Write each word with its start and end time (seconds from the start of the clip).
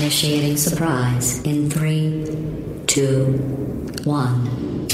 Initiating 0.00 0.56
surprise 0.56 1.42
in 1.42 1.68
three, 1.68 2.24
two, 2.86 3.34
one. 4.04 4.86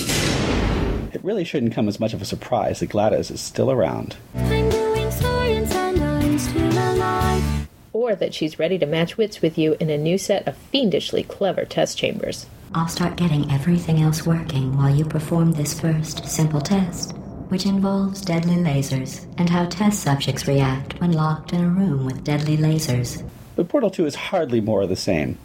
It 1.14 1.22
really 1.22 1.44
shouldn't 1.44 1.74
come 1.74 1.86
as 1.86 2.00
much 2.00 2.12
of 2.12 2.20
a 2.20 2.24
surprise 2.24 2.80
that 2.80 2.90
GLaDOS 2.90 3.30
is 3.30 3.40
still 3.40 3.70
around. 3.70 4.16
I'm 4.34 4.68
doing 4.68 5.08
science 5.12 5.72
and 5.76 6.02
I'm 6.02 6.36
still 6.40 6.72
alive. 6.72 7.68
Or 7.92 8.16
that 8.16 8.34
she's 8.34 8.58
ready 8.58 8.78
to 8.78 8.86
match 8.86 9.16
wits 9.16 9.40
with 9.40 9.56
you 9.56 9.76
in 9.78 9.90
a 9.90 9.96
new 9.96 10.18
set 10.18 10.46
of 10.48 10.56
fiendishly 10.56 11.22
clever 11.22 11.64
test 11.64 11.96
chambers. 11.96 12.46
I'll 12.74 12.88
start 12.88 13.14
getting 13.14 13.48
everything 13.52 14.02
else 14.02 14.26
working 14.26 14.76
while 14.76 14.92
you 14.92 15.04
perform 15.04 15.52
this 15.52 15.78
first 15.78 16.26
simple 16.28 16.60
test, 16.60 17.12
which 17.48 17.64
involves 17.64 18.22
deadly 18.22 18.56
lasers 18.56 19.24
and 19.38 19.48
how 19.48 19.66
test 19.66 20.02
subjects 20.02 20.48
react 20.48 21.00
when 21.00 21.12
locked 21.12 21.52
in 21.52 21.62
a 21.62 21.68
room 21.68 22.04
with 22.04 22.24
deadly 22.24 22.56
lasers. 22.56 23.22
But 23.56 23.68
Portal 23.68 23.90
2 23.90 24.04
is 24.04 24.14
hardly 24.14 24.60
more 24.60 24.82
of 24.82 24.90
the 24.90 24.96
same. 24.96 25.38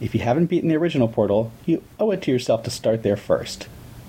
If 0.00 0.14
you 0.14 0.20
haven't 0.20 0.46
beaten 0.46 0.68
the 0.68 0.76
original 0.76 1.08
Portal, 1.08 1.50
you 1.64 1.82
owe 1.98 2.12
it 2.12 2.22
to 2.22 2.30
yourself 2.30 2.62
to 2.62 2.70
start 2.70 3.02
there 3.02 3.16
first. 3.16 3.66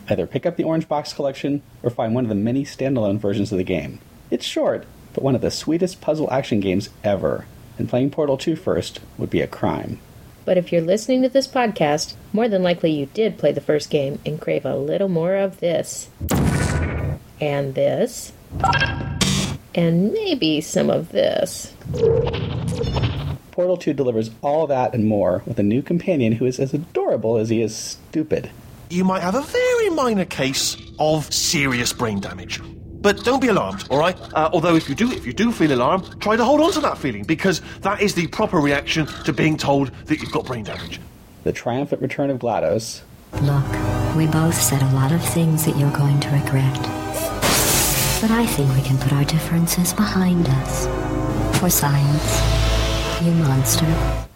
Either 0.07 0.27
pick 0.27 0.45
up 0.45 0.57
the 0.57 0.63
Orange 0.63 0.87
Box 0.87 1.11
collection 1.11 1.63
or 1.81 1.89
find 1.89 2.13
one 2.13 2.23
of 2.23 2.29
the 2.29 2.35
many 2.35 2.63
standalone 2.63 3.17
versions 3.17 3.51
of 3.51 3.57
the 3.57 3.63
game. 3.63 3.99
It's 4.29 4.45
short, 4.45 4.85
but 5.13 5.23
one 5.23 5.33
of 5.33 5.41
the 5.41 5.49
sweetest 5.49 6.01
puzzle 6.01 6.31
action 6.31 6.59
games 6.59 6.89
ever, 7.03 7.45
and 7.79 7.89
playing 7.89 8.11
Portal 8.11 8.37
2 8.37 8.55
first 8.55 8.99
would 9.17 9.31
be 9.31 9.41
a 9.41 9.47
crime. 9.47 9.99
But 10.45 10.57
if 10.57 10.71
you're 10.71 10.81
listening 10.81 11.23
to 11.23 11.29
this 11.29 11.47
podcast, 11.47 12.13
more 12.31 12.47
than 12.47 12.63
likely 12.63 12.91
you 12.91 13.07
did 13.07 13.37
play 13.37 13.51
the 13.51 13.59
first 13.59 13.89
game 13.89 14.19
and 14.25 14.39
crave 14.39 14.65
a 14.65 14.77
little 14.77 15.09
more 15.09 15.35
of 15.35 15.59
this. 15.59 16.09
And 17.41 17.73
this. 17.75 18.33
And 19.73 20.13
maybe 20.13 20.61
some 20.61 20.89
of 20.89 21.09
this. 21.09 21.73
Portal 23.57 23.75
2 23.75 23.93
delivers 23.93 24.29
all 24.43 24.67
that 24.67 24.93
and 24.93 25.03
more 25.03 25.41
with 25.47 25.57
a 25.57 25.63
new 25.63 25.81
companion 25.81 26.31
who 26.31 26.45
is 26.45 26.59
as 26.59 26.75
adorable 26.75 27.37
as 27.37 27.49
he 27.49 27.63
is 27.63 27.75
stupid. 27.75 28.51
You 28.91 29.03
might 29.03 29.23
have 29.23 29.33
a 29.33 29.41
very 29.41 29.89
minor 29.89 30.25
case 30.25 30.77
of 30.99 31.33
serious 31.33 31.91
brain 31.91 32.19
damage. 32.19 32.61
But 33.01 33.23
don't 33.23 33.41
be 33.41 33.47
alarmed, 33.47 33.87
all 33.89 33.97
right? 33.97 34.15
Uh, 34.35 34.51
although 34.53 34.75
if 34.75 34.87
you 34.87 34.93
do, 34.93 35.11
if 35.11 35.25
you 35.25 35.33
do 35.33 35.51
feel 35.51 35.73
alarmed, 35.73 36.21
try 36.21 36.35
to 36.35 36.45
hold 36.45 36.61
on 36.61 36.71
to 36.73 36.79
that 36.81 36.99
feeling 36.99 37.23
because 37.23 37.63
that 37.81 37.99
is 37.99 38.13
the 38.13 38.27
proper 38.27 38.59
reaction 38.59 39.07
to 39.25 39.33
being 39.33 39.57
told 39.57 39.87
that 40.05 40.19
you've 40.19 40.31
got 40.31 40.45
brain 40.45 40.63
damage. 40.63 41.01
The 41.43 41.51
triumphant 41.51 41.99
return 41.99 42.29
of 42.29 42.37
GLaDOS, 42.37 43.01
Look, 43.41 44.15
we 44.15 44.27
both 44.27 44.53
said 44.53 44.83
a 44.83 44.93
lot 44.93 45.11
of 45.11 45.27
things 45.29 45.65
that 45.65 45.75
you're 45.77 45.97
going 45.97 46.19
to 46.19 46.29
regret. 46.29 46.77
But 48.21 48.29
I 48.29 48.45
think 48.45 48.71
we 48.75 48.83
can 48.83 48.99
put 48.99 49.13
our 49.13 49.25
differences 49.25 49.93
behind 49.93 50.47
us. 50.47 50.85
For 51.59 51.71
science, 51.71 52.56
you 53.21 53.31
monster. 53.31 53.85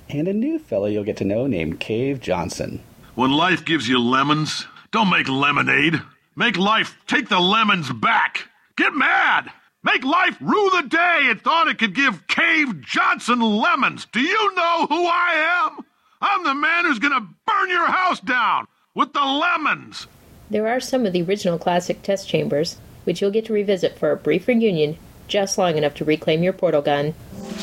and 0.10 0.28
a 0.28 0.34
new 0.34 0.58
fellow 0.60 0.88
you'll 0.88 1.04
get 1.04 1.18
to 1.18 1.24
know 1.24 1.46
named 1.48 1.80
Cave 1.80 2.20
Johnson. 2.20 2.82
When 3.16 3.32
life 3.32 3.64
gives 3.64 3.88
you 3.88 4.00
lemons, 4.00 4.66
don't 4.92 5.10
make 5.10 5.30
lemonade. 5.30 6.02
Make 6.36 6.58
life 6.58 6.98
take 7.08 7.30
the 7.30 7.40
lemons 7.40 7.92
back. 7.92 8.48
Get 8.78 8.94
mad. 8.96 9.52
Make 9.84 10.04
life 10.04 10.38
rue 10.42 10.70
the 10.72 10.88
day 10.88 11.20
it 11.30 11.42
thought 11.42 11.68
it 11.68 11.78
could 11.78 11.96
give 11.96 12.28
Cave 12.28 12.82
Johnson 12.82 13.40
lemons. 13.40 14.06
Do 14.12 14.20
you 14.22 14.56
know 14.56 14.86
who 14.88 15.06
I 15.06 15.68
am? 15.68 15.86
I'm 16.22 16.44
the 16.44 16.56
man 16.56 16.86
who's 16.86 17.00
gonna 17.00 17.28
burn 17.46 17.70
your 17.70 17.88
house 17.88 18.20
down 18.20 18.68
with 18.96 19.14
the 19.14 19.24
lemons. 19.24 20.08
There 20.50 20.68
are 20.68 20.80
some 20.80 21.06
of 21.06 21.14
the 21.14 21.22
original 21.24 21.58
classic 21.58 22.02
test 22.02 22.28
chambers, 22.28 22.78
which 23.06 23.22
you'll 23.22 23.32
get 23.32 23.46
to 23.46 23.54
revisit 23.54 23.98
for 23.98 24.12
a 24.12 24.18
brief 24.18 24.48
reunion, 24.48 24.98
just 25.28 25.58
long 25.58 25.78
enough 25.78 25.96
to 25.96 26.06
reclaim 26.06 26.44
your 26.44 26.54
portal 26.54 26.82
gun. 26.82 27.14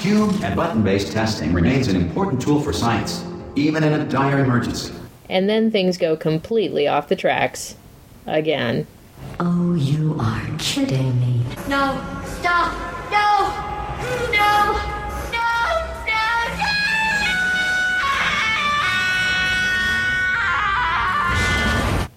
Cube 0.01 0.33
and 0.45 0.55
button 0.55 0.85
based 0.85 1.11
testing 1.11 1.53
remains 1.53 1.89
an 1.89 1.97
important 1.97 2.41
tool 2.41 2.61
for 2.61 2.73
science, 2.73 3.25
even 3.57 3.83
in 3.83 3.93
a 3.93 4.05
dire 4.05 4.45
emergency. 4.45 4.95
And 5.29 5.49
then 5.49 5.73
things 5.73 5.99
go 5.99 6.17
completely 6.17 6.87
off 6.87 7.09
the 7.09 7.17
tracks. 7.17 7.75
Again. 8.25 8.87
Oh, 9.41 9.75
you 9.75 10.17
are 10.21 10.47
kidding 10.59 11.19
me. 11.19 11.43
No, 11.69 12.01
stop! 12.25 12.73
No! 13.11 13.51
No! 14.31 14.79
No! 15.33 16.07
No! 16.07 16.29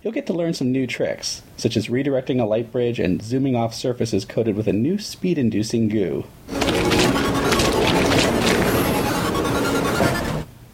You'll 0.04 0.14
get 0.14 0.28
to 0.28 0.34
learn 0.34 0.54
some 0.54 0.72
new 0.72 0.86
tricks, 0.86 1.42
such 1.58 1.76
as 1.76 1.88
redirecting 1.88 2.40
a 2.40 2.46
light 2.46 2.72
bridge 2.72 3.00
and 3.00 3.24
zooming 3.24 3.56
off 3.56 3.74
surfaces 3.74 4.24
coated 4.24 4.56
with 4.56 4.68
a 4.68 4.74
new 4.74 5.00
speed 5.00 5.40
inducing 5.40 5.88
goo. 5.88 6.26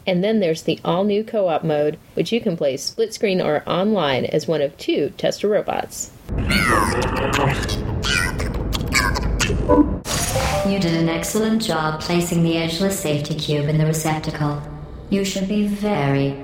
And 0.08 0.24
then 0.24 0.40
there's 0.40 0.64
the 0.64 0.80
all 0.86 1.04
new 1.04 1.24
co 1.24 1.50
op 1.50 1.66
mode, 1.66 2.00
which 2.14 2.32
you 2.32 2.40
can 2.40 2.56
play 2.56 2.78
split 2.78 3.14
screen 3.14 3.42
or 3.42 3.62
online 3.68 4.24
as 4.26 4.48
one 4.48 4.62
of 4.62 4.76
two 4.78 5.12
tester 5.18 5.50
robots. 5.50 6.12
You 10.66 10.80
did 10.80 10.94
an 10.94 11.10
excellent 11.10 11.62
job 11.62 12.00
placing 12.00 12.44
the 12.44 12.58
edgeless 12.58 12.98
safety 13.00 13.36
cube 13.36 13.68
in 13.68 13.78
the 13.78 13.86
receptacle. 13.86 14.62
You 15.10 15.26
should 15.26 15.50
be 15.50 15.68
very. 15.68 16.42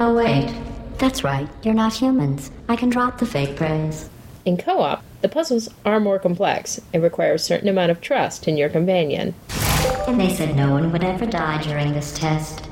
Oh, 0.00 0.14
wait. 0.14 0.52
That's 0.98 1.24
right, 1.24 1.48
you're 1.62 1.74
not 1.74 1.94
humans. 1.94 2.50
I 2.68 2.76
can 2.76 2.90
drop 2.90 3.18
the 3.18 3.26
fake 3.26 3.56
praise. 3.56 4.10
In 4.44 4.56
co 4.56 4.80
op, 4.80 5.04
the 5.20 5.28
puzzles 5.28 5.68
are 5.84 6.00
more 6.00 6.18
complex 6.18 6.80
and 6.92 7.02
require 7.02 7.34
a 7.34 7.38
certain 7.38 7.68
amount 7.68 7.90
of 7.90 8.00
trust 8.00 8.48
in 8.48 8.56
your 8.56 8.68
companion. 8.68 9.34
And 10.08 10.20
they 10.20 10.34
said 10.34 10.56
no 10.56 10.72
one 10.72 10.90
would 10.92 11.04
ever 11.04 11.26
die 11.26 11.62
during 11.62 11.92
this 11.92 12.12
test. 12.12 12.69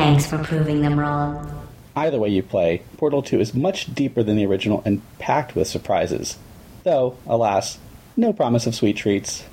Thanks 0.00 0.24
for 0.24 0.38
proving 0.38 0.80
them 0.80 0.98
wrong. 0.98 1.68
Either 1.94 2.18
way 2.18 2.30
you 2.30 2.42
play, 2.42 2.82
Portal 2.96 3.20
2 3.22 3.38
is 3.38 3.52
much 3.52 3.94
deeper 3.94 4.22
than 4.22 4.36
the 4.36 4.46
original 4.46 4.82
and 4.86 5.02
packed 5.18 5.54
with 5.54 5.68
surprises. 5.68 6.38
Though, 6.84 7.18
alas, 7.26 7.78
no 8.16 8.32
promise 8.32 8.66
of 8.66 8.74
sweet 8.74 8.96
treats. 8.96 9.44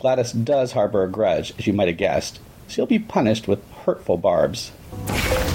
GLaDOS 0.00 0.42
does 0.42 0.72
harbor 0.72 1.04
a 1.04 1.10
grudge, 1.10 1.52
as 1.58 1.66
you 1.66 1.74
might 1.74 1.88
have 1.88 1.98
guessed, 1.98 2.40
so 2.66 2.76
you'll 2.78 2.86
be 2.86 2.98
punished 2.98 3.46
with 3.46 3.62
hurtful 3.84 4.16
barbs. 4.16 4.72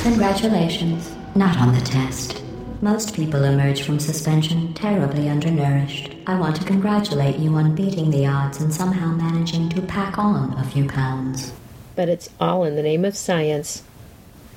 Congratulations. 0.04 1.12
Not 1.34 1.58
on 1.58 1.74
the 1.74 1.82
test. 1.82 2.44
Most 2.84 3.16
people 3.16 3.46
emerge 3.46 3.82
from 3.82 4.00
suspension 4.00 4.76
terribly 4.76 5.28
undernourished. 5.28 6.14
I 6.28 6.40
want 6.40 6.56
to 6.58 6.66
congratulate 6.66 7.38
you 7.38 7.56
on 7.56 7.74
beating 7.74 8.12
the 8.12 8.28
odds 8.28 8.62
and 8.62 8.72
somehow 8.72 9.08
managing 9.08 9.70
to 9.70 9.82
pack 9.82 10.20
on 10.20 10.54
a 10.54 10.64
few 10.70 10.88
pounds. 10.88 11.52
But 11.96 12.10
it's 12.10 12.30
all 12.40 12.64
in 12.64 12.76
the 12.76 12.84
name 12.84 13.06
of 13.06 13.18
science. 13.18 13.82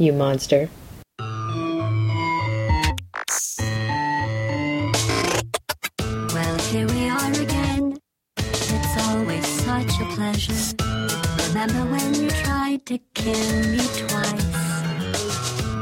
You 0.01 0.13
monster. 0.13 0.71
Well, 6.33 6.59
here 6.71 6.87
we 6.87 7.09
are 7.09 7.33
again. 7.33 7.99
It's 8.37 9.09
always 9.09 9.45
such 9.45 10.01
a 10.01 10.05
pleasure. 10.15 10.55
Remember 11.49 11.85
when 11.91 12.15
you 12.15 12.31
tried 12.31 12.87
to 12.87 12.99
kill 13.15 13.63
me 13.73 13.79
twice? 14.07 14.47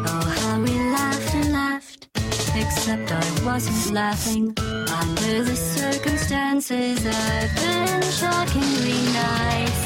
Oh, 0.08 0.34
how 0.40 0.60
we 0.62 0.70
laughed 0.70 1.34
and 1.34 1.52
laughed. 1.52 2.08
Except 2.56 3.12
I 3.12 3.44
wasn't 3.44 3.92
laughing. 3.92 4.54
Under 4.58 5.44
the 5.44 5.56
circumstances, 5.56 7.06
I've 7.06 7.54
been 7.54 8.02
shockingly 8.12 9.12
nice. 9.12 9.84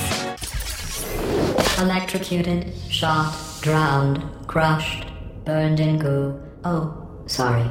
Electrocuted, 1.80 2.72
shot, 2.88 3.49
drowned, 3.60 4.24
crushed, 4.46 5.06
burned 5.44 5.80
in 5.80 5.98
goo. 5.98 6.40
Oh, 6.64 7.06
sorry. 7.26 7.70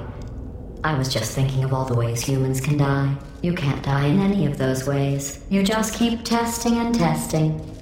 I 0.83 0.97
was 0.97 1.11
just 1.11 1.33
thinking 1.33 1.63
of 1.63 1.73
all 1.73 1.85
the 1.85 1.95
ways 1.95 2.21
humans 2.21 2.61
can 2.61 2.77
die. 2.77 3.15
You 3.41 3.53
can't 3.53 3.83
die 3.83 4.05
in 4.05 4.19
any 4.19 4.45
of 4.45 4.57
those 4.57 4.87
ways. 4.87 5.43
You 5.49 5.63
just 5.63 5.93
keep 5.93 6.23
testing 6.23 6.77
and 6.77 6.93
testing. 6.93 7.78